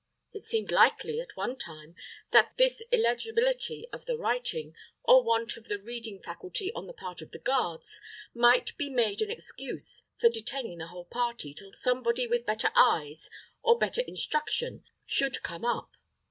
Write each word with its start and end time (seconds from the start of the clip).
It 0.33 0.45
seemed 0.45 0.71
likely, 0.71 1.19
at 1.19 1.35
one 1.37 1.55
time, 1.59 1.93
that 2.31 2.57
this 2.57 2.81
illegibility 2.91 3.87
of 3.93 4.05
the 4.07 4.17
writing, 4.17 4.73
or 5.03 5.21
want 5.23 5.57
of 5.57 5.65
the 5.65 5.77
reading 5.79 6.19
faculty 6.23 6.73
on 6.73 6.87
the 6.87 6.93
part 6.93 7.21
of 7.21 7.29
the 7.29 7.37
guards, 7.37 8.01
might 8.33 8.75
be 8.77 8.89
made 8.89 9.21
an 9.21 9.29
excuse 9.29 10.01
for 10.17 10.27
detaining 10.27 10.79
the 10.79 10.87
whole 10.87 11.05
party 11.05 11.53
till 11.53 11.73
somebody 11.73 12.25
with 12.25 12.47
better 12.47 12.71
eyes 12.73 13.29
or 13.61 13.77
better 13.77 14.01
instruction 14.01 14.83
should 15.05 15.43
come 15.43 15.63
up. 15.63 15.91